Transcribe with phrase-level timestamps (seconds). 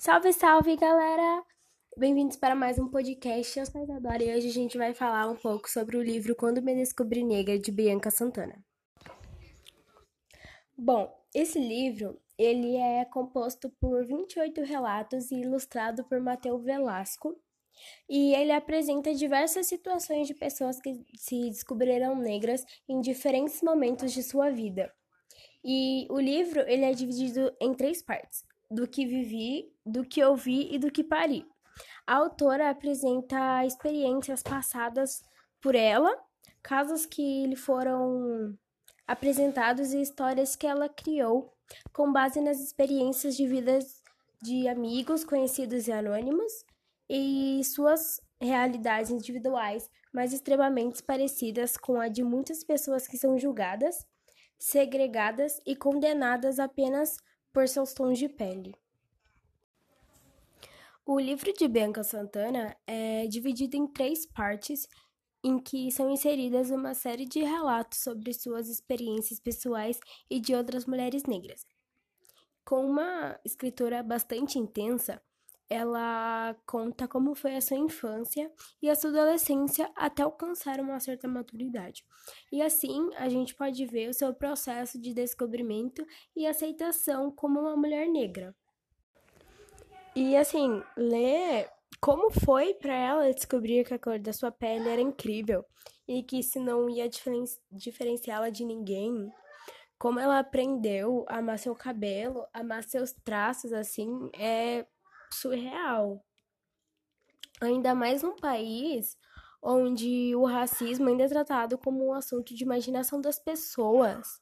[0.00, 1.44] Salve, salve, galera!
[1.94, 3.58] Bem-vindos para mais um podcast.
[3.58, 6.34] Eu sou a Isadora e hoje a gente vai falar um pouco sobre o livro
[6.34, 8.64] Quando Me Descobri Negra, de Bianca Santana.
[10.74, 17.38] Bom, esse livro, ele é composto por 28 relatos e ilustrado por Mateu Velasco.
[18.08, 24.22] E ele apresenta diversas situações de pessoas que se descobriram negras em diferentes momentos de
[24.22, 24.90] sua vida.
[25.62, 30.68] E o livro, ele é dividido em três partes do que vivi, do que ouvi
[30.72, 31.46] e do que pari.
[32.06, 35.22] A autora apresenta experiências passadas
[35.60, 36.10] por ela,
[36.62, 38.56] casos que lhe foram
[39.06, 41.52] apresentados e histórias que ela criou
[41.92, 44.00] com base nas experiências de vidas
[44.42, 46.52] de amigos, conhecidos e anônimos
[47.08, 54.06] e suas realidades individuais, mas extremamente parecidas com a de muitas pessoas que são julgadas,
[54.58, 57.16] segregadas e condenadas apenas
[57.52, 58.74] por seus tons de pele.
[61.04, 64.86] O livro de Bianca Santana é dividido em três partes,
[65.42, 69.98] em que são inseridas uma série de relatos sobre suas experiências pessoais
[70.30, 71.66] e de outras mulheres negras.
[72.64, 75.20] Com uma escritora bastante intensa,
[75.70, 78.50] ela conta como foi a sua infância
[78.82, 82.04] e a sua adolescência até alcançar uma certa maturidade.
[82.50, 86.04] E assim, a gente pode ver o seu processo de descobrimento
[86.34, 88.52] e aceitação como uma mulher negra.
[90.16, 95.00] E assim, ler como foi para ela descobrir que a cor da sua pele era
[95.00, 95.64] incrível
[96.08, 99.32] e que isso não ia diferen diferenciá-la de ninguém.
[99.96, 104.84] Como ela aprendeu a amar seu cabelo, amar seus traços, assim, é
[105.32, 106.24] surreal.
[107.60, 109.18] Ainda mais num país
[109.62, 114.40] onde o racismo ainda é tratado como um assunto de imaginação das pessoas.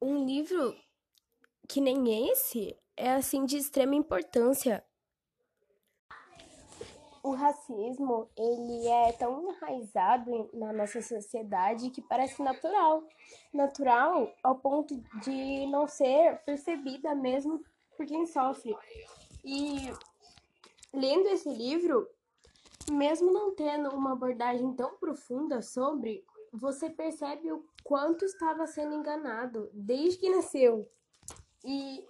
[0.00, 0.74] Um livro
[1.68, 4.84] que nem esse é assim de extrema importância.
[7.22, 13.02] O racismo, ele é tão enraizado na nossa sociedade que parece natural.
[13.52, 17.62] Natural ao ponto de não ser percebida mesmo
[17.96, 18.74] por quem sofre.
[19.44, 19.92] E
[20.92, 22.08] lendo esse livro,
[22.90, 29.70] mesmo não tendo uma abordagem tão profunda sobre, você percebe o quanto estava sendo enganado
[29.72, 30.88] desde que nasceu.
[31.64, 32.04] E,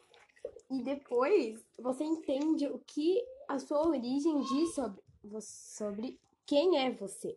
[0.71, 5.03] e depois você entende o que a sua origem diz sobre,
[5.41, 7.37] sobre quem é você.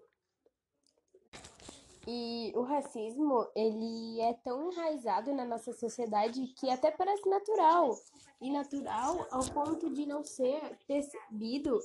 [2.08, 7.96] E o racismo, ele é tão enraizado na nossa sociedade que até parece natural.
[8.42, 11.80] E natural ao ponto de não ser percebido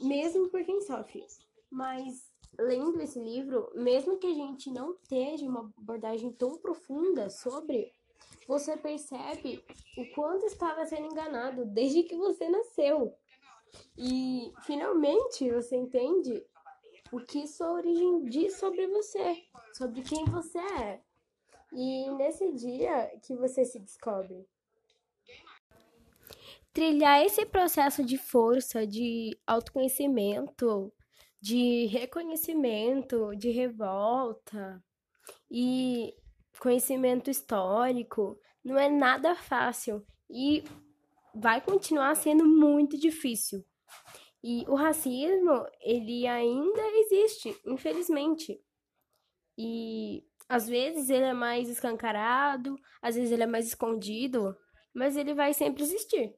[0.00, 1.24] mesmo por quem sofre.
[1.70, 7.92] Mas lendo esse livro, mesmo que a gente não esteja uma abordagem tão profunda sobre,
[8.46, 9.64] você percebe
[9.96, 13.14] o quanto estava sendo enganado desde que você nasceu.
[13.96, 16.44] E finalmente você entende
[17.12, 21.00] o que sua origem diz sobre você, sobre quem você é.
[21.72, 24.48] E nesse dia que você se descobre.
[26.72, 30.92] Trilhar esse processo de força, de autoconhecimento,
[31.40, 34.82] de reconhecimento, de revolta
[35.50, 36.14] e
[36.60, 40.62] conhecimento histórico não é nada fácil e
[41.34, 43.64] vai continuar sendo muito difícil.
[44.42, 48.60] E o racismo, ele ainda existe, infelizmente.
[49.58, 54.56] E às vezes ele é mais escancarado, às vezes ele é mais escondido,
[54.94, 56.34] mas ele vai sempre existir.